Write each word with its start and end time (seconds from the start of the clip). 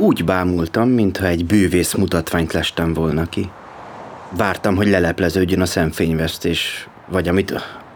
Úgy 0.00 0.24
bámultam, 0.24 0.88
mintha 0.88 1.26
egy 1.26 1.46
bűvész 1.46 1.94
mutatványt 1.94 2.52
lestem 2.52 2.94
volna 2.94 3.26
ki. 3.26 3.50
Vártam, 4.36 4.76
hogy 4.76 4.88
lelepleződjön 4.88 5.60
a 5.60 5.66
szemfényvesztés, 5.66 6.88
vagy 7.08 7.28
amit 7.28 7.54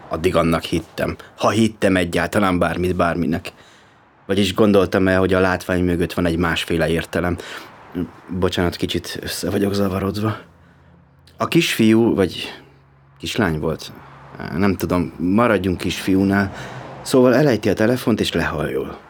addig 0.09 0.35
annak 0.35 0.63
hittem. 0.63 1.15
Ha 1.37 1.49
hittem 1.49 1.95
egyáltalán 1.95 2.59
bármit 2.59 2.95
bárminek. 2.95 3.51
Vagyis 4.25 4.53
gondoltam 4.53 5.07
el, 5.07 5.19
hogy 5.19 5.33
a 5.33 5.39
látvány 5.39 5.83
mögött 5.83 6.13
van 6.13 6.25
egy 6.25 6.37
másféle 6.37 6.89
értelem. 6.89 7.37
Bocsánat, 8.29 8.75
kicsit 8.75 9.19
össze 9.21 9.49
vagyok 9.49 9.73
zavarodva. 9.73 10.37
A 11.37 11.47
kisfiú, 11.47 12.15
vagy 12.15 12.61
kislány 13.19 13.59
volt, 13.59 13.91
nem 14.57 14.75
tudom, 14.75 15.13
maradjunk 15.17 15.77
kisfiúnál, 15.77 16.53
szóval 17.01 17.35
elejti 17.35 17.69
a 17.69 17.73
telefont 17.73 18.19
és 18.19 18.31
lehajol. 18.31 19.04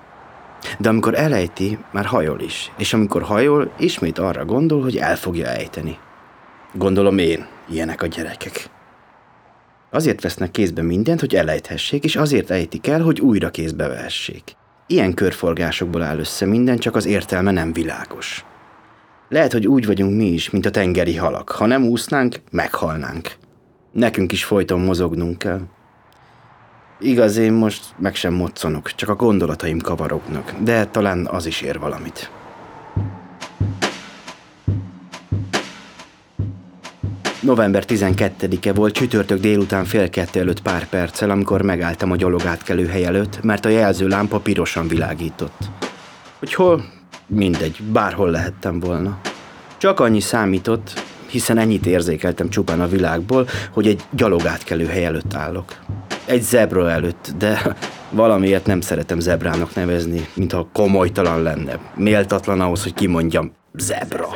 De 0.79 0.89
amikor 0.89 1.15
elejti, 1.15 1.77
már 1.91 2.05
hajol 2.05 2.39
is, 2.39 2.71
és 2.77 2.93
amikor 2.93 3.21
hajol, 3.21 3.71
ismét 3.77 4.19
arra 4.19 4.45
gondol, 4.45 4.81
hogy 4.81 4.97
el 4.97 5.15
fogja 5.15 5.47
ejteni. 5.47 5.97
Gondolom 6.73 7.17
én, 7.17 7.45
ilyenek 7.69 8.01
a 8.01 8.07
gyerekek. 8.07 8.69
Azért 9.91 10.21
vesznek 10.21 10.51
kézbe 10.51 10.81
mindent, 10.81 11.19
hogy 11.19 11.35
elejthessék, 11.35 12.03
és 12.03 12.15
azért 12.15 12.49
ejtik 12.49 12.87
el, 12.87 13.01
hogy 13.01 13.21
újra 13.21 13.49
kézbe 13.49 13.87
vehessék. 13.87 14.43
Ilyen 14.87 15.13
körforgásokból 15.13 16.01
áll 16.01 16.19
össze 16.19 16.45
minden, 16.45 16.77
csak 16.77 16.95
az 16.95 17.05
értelme 17.05 17.51
nem 17.51 17.73
világos. 17.73 18.45
Lehet, 19.29 19.51
hogy 19.51 19.67
úgy 19.67 19.85
vagyunk 19.85 20.15
mi 20.15 20.25
is, 20.25 20.49
mint 20.49 20.65
a 20.65 20.71
tengeri 20.71 21.15
halak. 21.15 21.49
Ha 21.49 21.65
nem 21.65 21.83
úsznánk, 21.83 22.35
meghalnánk. 22.51 23.31
Nekünk 23.91 24.31
is 24.31 24.43
folyton 24.43 24.79
mozognunk 24.79 25.37
kell. 25.37 25.61
Igaz, 26.99 27.37
én 27.37 27.53
most 27.53 27.83
meg 27.97 28.15
sem 28.15 28.33
moccanok, 28.33 28.95
csak 28.95 29.09
a 29.09 29.15
gondolataim 29.15 29.79
kavarognak, 29.79 30.53
de 30.59 30.85
talán 30.85 31.27
az 31.27 31.45
is 31.45 31.61
ér 31.61 31.79
valamit. 31.79 32.31
November 37.41 37.83
12-e 37.87 38.73
volt 38.73 38.93
csütörtök 38.93 39.39
délután 39.39 39.85
fél 39.85 40.09
kettő 40.09 40.39
előtt 40.39 40.61
pár 40.61 40.89
perccel, 40.89 41.29
amikor 41.29 41.61
megálltam 41.61 42.11
a 42.11 42.15
gyalogátkelő 42.15 42.87
hely 42.87 43.05
előtt, 43.05 43.43
mert 43.43 43.65
a 43.65 43.69
jelző 43.69 44.07
lámpa 44.07 44.39
pirosan 44.39 44.87
világított. 44.87 45.57
Hogy 46.39 46.53
hol? 46.53 46.85
Mindegy, 47.27 47.83
bárhol 47.83 48.29
lehettem 48.29 48.79
volna. 48.79 49.19
Csak 49.77 49.99
annyi 49.99 50.19
számított, 50.19 51.03
hiszen 51.27 51.57
ennyit 51.57 51.85
érzékeltem 51.85 52.49
csupán 52.49 52.81
a 52.81 52.87
világból, 52.87 53.47
hogy 53.71 53.87
egy 53.87 54.03
gyalogátkelő 54.11 54.85
hely 54.85 55.05
előtt 55.05 55.33
állok. 55.33 55.75
Egy 56.25 56.41
zebra 56.41 56.89
előtt, 56.89 57.33
de 57.37 57.75
valamiért 58.09 58.65
nem 58.65 58.81
szeretem 58.81 59.19
zebrának 59.19 59.75
nevezni, 59.75 60.27
mintha 60.33 60.67
komolytalan 60.73 61.41
lenne. 61.41 61.79
Méltatlan 61.95 62.61
ahhoz, 62.61 62.83
hogy 62.83 62.93
kimondjam, 62.93 63.51
zebra. 63.73 64.27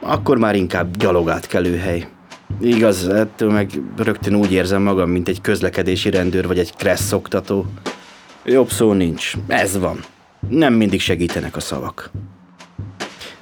Akkor 0.00 0.38
már 0.38 0.54
inkább 0.54 0.96
gyalogátkelő 0.96 1.76
hely. 1.76 2.08
Igaz, 2.60 3.08
ettől 3.08 3.50
meg 3.50 3.70
rögtön 3.96 4.34
úgy 4.34 4.52
érzem 4.52 4.82
magam, 4.82 5.10
mint 5.10 5.28
egy 5.28 5.40
közlekedési 5.40 6.10
rendőr 6.10 6.46
vagy 6.46 6.58
egy 6.58 6.76
kressz 6.76 7.12
oktató. 7.12 7.66
Jobb 8.44 8.70
szó 8.70 8.92
nincs, 8.92 9.32
ez 9.46 9.78
van. 9.78 10.00
Nem 10.48 10.74
mindig 10.74 11.00
segítenek 11.00 11.56
a 11.56 11.60
szavak. 11.60 12.10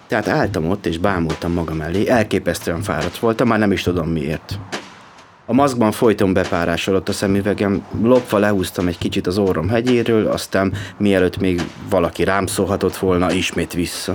Tehát 0.07 0.29
álltam 0.29 0.71
ott 0.71 0.87
és 0.87 0.99
bámultam 0.99 1.53
magam 1.53 1.81
elé, 1.81 2.09
elképesztően 2.09 2.83
fáradt 2.83 3.19
voltam, 3.19 3.49
már 3.49 3.59
nem 3.59 3.73
is 3.73 3.83
tudom 3.83 4.09
miért. 4.09 4.59
A 5.47 5.53
maszkban 5.53 5.93
folyton 5.93 6.33
bepárásodott 6.33 7.09
a 7.09 7.13
szemüvegem, 7.13 7.85
lopva 8.03 8.39
lehúztam 8.39 8.87
egy 8.87 8.99
kicsit 8.99 9.27
az 9.27 9.39
orrom 9.39 9.69
hegyéről, 9.69 10.27
aztán 10.27 10.73
mielőtt 10.97 11.39
még 11.39 11.63
valaki 11.91 12.25
rám 12.25 12.47
szólhatott 12.47 12.97
volna, 12.97 13.33
ismét 13.33 13.73
vissza. 13.73 14.15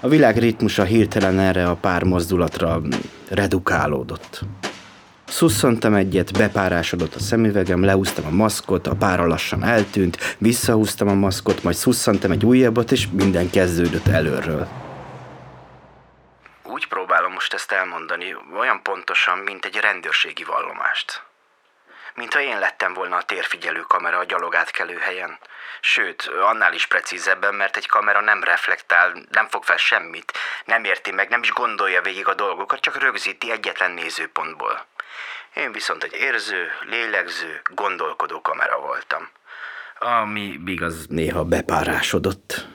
A 0.00 0.08
világ 0.08 0.38
ritmusa 0.38 0.84
hirtelen 0.84 1.38
erre 1.38 1.68
a 1.68 1.74
pár 1.74 2.02
mozdulatra 2.02 2.80
redukálódott. 3.28 4.44
Szusszantam 5.26 5.94
egyet, 5.94 6.38
bepárásodott 6.38 7.14
a 7.14 7.20
szemüvegem, 7.20 7.84
leúztam 7.84 8.24
a 8.26 8.34
maszkot, 8.34 8.86
a 8.86 8.94
pára 8.94 9.26
lassan 9.26 9.64
eltűnt, 9.64 10.18
visszahúztam 10.38 11.08
a 11.08 11.14
maszkot, 11.14 11.62
majd 11.62 11.76
szusszantam 11.76 12.30
egy 12.30 12.44
újabbat, 12.44 12.92
és 12.92 13.08
minden 13.10 13.50
kezdődött 13.50 14.06
előről. 14.06 14.81
Úgy 16.82 16.88
próbálom 16.88 17.32
most 17.32 17.54
ezt 17.54 17.72
elmondani, 17.72 18.36
olyan 18.56 18.82
pontosan, 18.82 19.38
mint 19.38 19.64
egy 19.64 19.76
rendőrségi 19.76 20.44
vallomást. 20.44 21.22
Mintha 22.14 22.40
én 22.40 22.58
lettem 22.58 22.94
volna 22.94 23.16
a 23.16 23.22
térfigyelő 23.22 23.80
kamera 23.80 24.18
a 24.18 24.24
gyalogátkelő 24.24 24.98
helyen. 24.98 25.38
Sőt, 25.80 26.30
annál 26.40 26.72
is 26.72 26.86
precízebben, 26.86 27.54
mert 27.54 27.76
egy 27.76 27.86
kamera 27.86 28.20
nem 28.20 28.42
reflektál, 28.42 29.26
nem 29.30 29.48
fog 29.48 29.64
fel 29.64 29.76
semmit, 29.76 30.32
nem 30.64 30.84
érti 30.84 31.12
meg, 31.12 31.28
nem 31.28 31.42
is 31.42 31.52
gondolja 31.52 32.02
végig 32.02 32.28
a 32.28 32.34
dolgokat, 32.34 32.80
csak 32.80 32.98
rögzíti 32.98 33.50
egyetlen 33.50 33.90
nézőpontból. 33.90 34.86
Én 35.54 35.72
viszont 35.72 36.04
egy 36.04 36.14
érző, 36.14 36.70
lélegző, 36.80 37.60
gondolkodó 37.74 38.40
kamera 38.40 38.78
voltam. 38.78 39.28
Ami 39.98 40.60
igaz 40.66 41.06
néha 41.06 41.44
bepárásodott. 41.44 42.71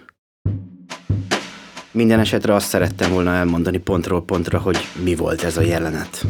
Minden 1.97 2.19
esetre 2.19 2.53
azt 2.53 2.67
szerettem 2.67 3.11
volna 3.11 3.33
elmondani 3.33 3.77
pontról 3.77 4.23
pontra, 4.23 4.59
hogy 4.59 4.77
mi 5.03 5.15
volt 5.15 5.43
ez 5.43 5.57
a 5.57 5.61
jelenet. 5.61 6.25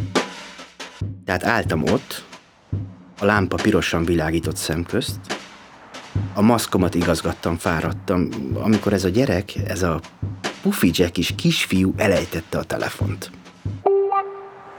Tehát 1.25 1.43
álltam 1.43 1.83
ott, 1.83 2.25
a 3.19 3.25
lámpa 3.25 3.55
pirosan 3.61 4.05
világított 4.05 4.55
szemközt, 4.55 5.19
a 6.33 6.41
maszkomat 6.41 6.95
igazgattam, 6.95 7.57
fáradtam, 7.57 8.29
amikor 8.53 8.93
ez 8.93 9.03
a 9.03 9.09
gyerek, 9.09 9.55
ez 9.67 9.83
a 9.83 9.99
Jack 10.81 11.17
is 11.17 11.33
kisfiú 11.35 11.93
elejtette 11.97 12.57
a 12.57 12.63
telefont. 12.63 13.31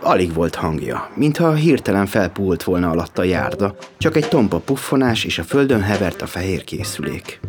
Alig 0.00 0.32
volt 0.32 0.54
hangja, 0.54 1.10
mintha 1.14 1.54
hirtelen 1.54 2.06
felpult 2.06 2.62
volna 2.62 2.90
alatt 2.90 3.18
a 3.18 3.22
járda, 3.22 3.76
csak 3.98 4.16
egy 4.16 4.28
tompa 4.28 4.58
puffonás 4.58 5.24
és 5.24 5.38
a 5.38 5.44
földön 5.44 5.82
hevert 5.82 6.22
a 6.22 6.26
fehér 6.26 6.64
készülék. 6.64 7.40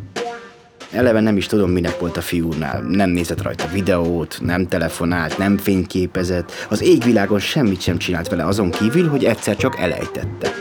Eleve 0.92 1.20
nem 1.20 1.38
is 1.38 1.46
tudom, 1.46 1.72
minek 1.72 2.00
volt 2.00 2.18
a 2.18 2.22
fiúnál. 2.22 2.82
Nem 2.82 3.10
nézett 3.10 3.42
rajta 3.42 3.68
videót, 3.68 4.40
nem 4.42 4.68
telefonált, 4.68 5.38
nem 5.38 5.58
fényképezett, 5.58 6.52
az 6.70 6.82
égvilágon 6.82 7.40
semmit 7.40 7.82
sem 7.82 7.98
csinált 7.98 8.28
vele 8.28 8.46
azon 8.46 8.72
kívül, 8.72 9.08
hogy 9.10 9.26
egyszer 9.26 9.56
csak 9.56 9.80
elejtette. 9.80 10.52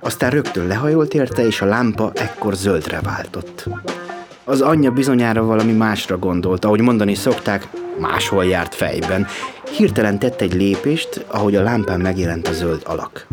Aztán 0.00 0.30
rögtön 0.30 0.66
lehajolt 0.66 1.14
érte, 1.14 1.46
és 1.46 1.60
a 1.60 1.66
lámpa 1.66 2.12
ekkor 2.14 2.54
zöldre 2.54 3.00
váltott. 3.00 3.68
Az 4.44 4.60
anyja 4.60 4.90
bizonyára 4.90 5.44
valami 5.44 5.72
másra 5.72 6.18
gondolt, 6.18 6.64
ahogy 6.64 6.80
mondani 6.80 7.14
szokták, 7.14 7.68
máshol 8.00 8.44
járt 8.44 8.74
fejben. 8.74 9.26
Hirtelen 9.76 10.18
tett 10.18 10.40
egy 10.40 10.54
lépést, 10.54 11.24
ahogy 11.28 11.56
a 11.56 11.62
lámpán 11.62 12.00
megjelent 12.00 12.48
a 12.48 12.52
zöld 12.52 12.82
alak. 12.84 13.26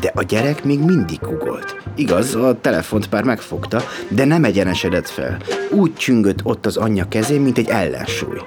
De 0.00 0.12
a 0.14 0.22
gyerek 0.22 0.64
még 0.64 0.78
mindig 0.78 1.18
gugolt. 1.20 1.76
Igaz, 1.98 2.34
a 2.34 2.58
telefont 2.60 3.10
már 3.10 3.24
megfogta, 3.24 3.82
de 4.08 4.24
nem 4.24 4.44
egyenesedett 4.44 5.08
fel. 5.08 5.36
Úgy 5.70 5.94
csüngött 5.94 6.44
ott 6.44 6.66
az 6.66 6.76
anyja 6.76 7.08
kezén, 7.08 7.40
mint 7.40 7.58
egy 7.58 7.68
ellensúly. 7.68 8.38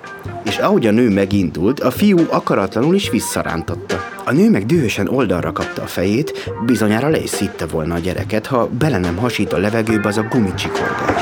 És 0.43 0.57
ahogy 0.57 0.87
a 0.87 0.91
nő 0.91 1.09
megindult, 1.09 1.79
a 1.79 1.91
fiú 1.91 2.17
akaratlanul 2.29 2.95
is 2.95 3.09
visszarántotta. 3.09 3.97
A 4.25 4.31
nő 4.31 4.49
meg 4.49 4.65
dühösen 4.65 5.07
oldalra 5.07 5.51
kapta 5.51 5.81
a 5.81 5.85
fejét, 5.85 6.53
bizonyára 6.65 7.07
le 7.07 7.19
is 7.19 7.29
szitte 7.29 7.65
volna 7.65 7.95
a 7.95 7.99
gyereket, 7.99 8.45
ha 8.45 8.67
bele 8.67 8.97
nem 8.97 9.17
hasít 9.17 9.53
a 9.53 9.57
levegőbe 9.57 10.07
az 10.07 10.17
a 10.17 10.27
gumicsikorgás. 10.29 11.21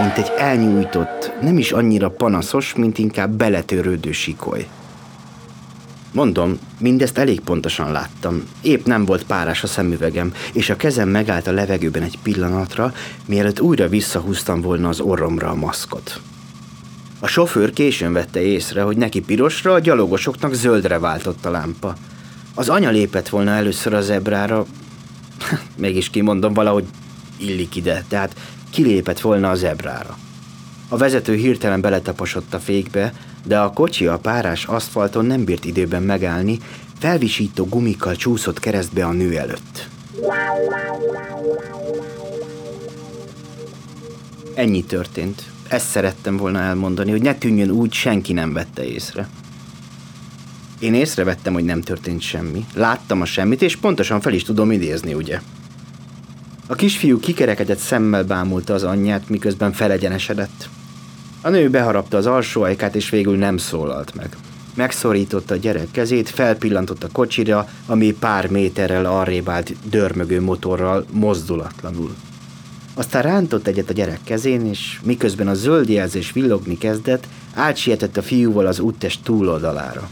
Mint 0.00 0.18
egy 0.18 0.32
elnyújtott, 0.38 1.32
nem 1.40 1.58
is 1.58 1.72
annyira 1.72 2.10
panaszos, 2.10 2.74
mint 2.74 2.98
inkább 2.98 3.30
beletörődő 3.30 4.12
sikoly. 4.12 4.66
Mondom, 6.14 6.58
mindezt 6.78 7.18
elég 7.18 7.40
pontosan 7.40 7.92
láttam. 7.92 8.42
Épp 8.60 8.84
nem 8.84 9.04
volt 9.04 9.24
párás 9.24 9.62
a 9.62 9.66
szemüvegem, 9.66 10.34
és 10.52 10.70
a 10.70 10.76
kezem 10.76 11.08
megállt 11.08 11.46
a 11.46 11.52
levegőben 11.52 12.02
egy 12.02 12.18
pillanatra, 12.22 12.92
mielőtt 13.26 13.60
újra 13.60 13.88
visszahúztam 13.88 14.60
volna 14.60 14.88
az 14.88 15.00
orromra 15.00 15.48
a 15.48 15.54
maszkot. 15.54 16.20
A 17.20 17.26
sofőr 17.26 17.72
későn 17.72 18.12
vette 18.12 18.40
észre, 18.40 18.82
hogy 18.82 18.96
neki 18.96 19.20
pirosra, 19.20 19.72
a 19.72 19.78
gyalogosoknak 19.78 20.54
zöldre 20.54 20.98
váltott 20.98 21.44
a 21.44 21.50
lámpa. 21.50 21.96
Az 22.54 22.68
anya 22.68 22.90
lépett 22.90 23.28
volna 23.28 23.50
először 23.50 23.94
a 23.94 24.00
zebrára, 24.00 24.66
mégis 25.76 26.10
kimondom, 26.10 26.52
valahogy 26.52 26.84
illik 27.36 27.76
ide, 27.76 28.04
tehát 28.08 28.36
kilépett 28.70 29.20
volna 29.20 29.50
a 29.50 29.54
zebrára. 29.54 30.18
A 30.88 30.96
vezető 30.96 31.34
hirtelen 31.34 31.80
beletaposott 31.80 32.54
a 32.54 32.58
fékbe, 32.58 33.12
de 33.46 33.58
a 33.58 33.72
kocsi 33.72 34.06
a 34.06 34.18
párás 34.18 34.64
aszfalton 34.64 35.24
nem 35.24 35.44
bírt 35.44 35.64
időben 35.64 36.02
megállni, 36.02 36.58
felvisító 36.98 37.64
gumikkal 37.64 38.16
csúszott 38.16 38.60
keresztbe 38.60 39.04
a 39.04 39.12
nő 39.12 39.36
előtt. 39.36 39.88
Ennyi 44.54 44.84
történt. 44.84 45.42
Ezt 45.68 45.88
szerettem 45.88 46.36
volna 46.36 46.60
elmondani, 46.60 47.10
hogy 47.10 47.22
ne 47.22 47.34
tűnjön 47.34 47.70
úgy, 47.70 47.92
senki 47.92 48.32
nem 48.32 48.52
vette 48.52 48.84
észre. 48.84 49.28
Én 50.78 50.94
észrevettem, 50.94 51.52
hogy 51.52 51.64
nem 51.64 51.80
történt 51.80 52.20
semmi. 52.20 52.66
Láttam 52.74 53.20
a 53.20 53.24
semmit, 53.24 53.62
és 53.62 53.76
pontosan 53.76 54.20
fel 54.20 54.32
is 54.32 54.42
tudom 54.42 54.70
idézni, 54.70 55.14
ugye? 55.14 55.40
A 56.66 56.74
kisfiú 56.74 57.18
kikerekedett 57.18 57.78
szemmel 57.78 58.24
bámulta 58.24 58.74
az 58.74 58.82
anyját, 58.82 59.28
miközben 59.28 59.72
felegyenesedett. 59.72 60.68
A 61.40 61.48
nő 61.48 61.70
beharapta 61.70 62.16
az 62.16 62.26
alsó 62.26 62.62
ajkát, 62.62 62.94
és 62.94 63.10
végül 63.10 63.36
nem 63.36 63.56
szólalt 63.56 64.14
meg. 64.14 64.36
Megszorította 64.74 65.54
a 65.54 65.56
gyerek 65.56 65.90
kezét, 65.90 66.28
felpillantott 66.28 67.04
a 67.04 67.08
kocsira, 67.12 67.68
ami 67.86 68.12
pár 68.12 68.50
méterrel 68.50 69.04
arrébb 69.04 69.48
állt 69.48 69.72
dörmögő 69.88 70.40
motorral, 70.40 71.06
mozdulatlanul. 71.10 72.14
Aztán 72.94 73.22
rántott 73.22 73.66
egyet 73.66 73.90
a 73.90 73.92
gyerek 73.92 74.20
kezén, 74.24 74.66
és 74.66 75.00
miközben 75.02 75.48
a 75.48 75.54
zöld 75.54 75.88
jelzés 75.88 76.32
villogni 76.32 76.78
kezdett, 76.78 77.26
átsietett 77.54 78.16
a 78.16 78.22
fiúval 78.22 78.66
az 78.66 78.80
úttest 78.80 79.22
túloldalára. 79.22 80.08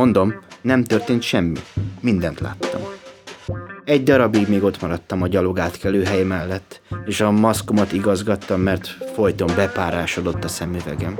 Mondom, 0.00 0.34
nem 0.60 0.84
történt 0.84 1.22
semmi. 1.22 1.58
Mindent 2.00 2.40
láttam. 2.40 2.80
Egy 3.84 4.02
darabig 4.02 4.48
még 4.48 4.62
ott 4.62 4.80
maradtam 4.80 5.22
a 5.22 5.26
gyalogátkelő 5.26 6.04
hely 6.04 6.22
mellett, 6.22 6.80
és 7.04 7.20
a 7.20 7.30
maszkomat 7.30 7.92
igazgattam, 7.92 8.60
mert 8.60 8.86
folyton 9.14 9.50
bepárásodott 9.56 10.44
a 10.44 10.48
szemüvegem. 10.48 11.16